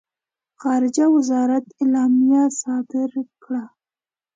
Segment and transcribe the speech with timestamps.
[0.61, 3.63] خارجه وزارت اعلامیه صادره کړه.